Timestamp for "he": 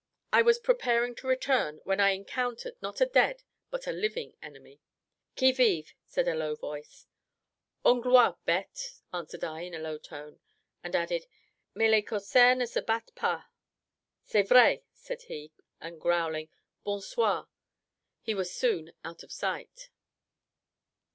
15.27-15.51, 18.21-18.33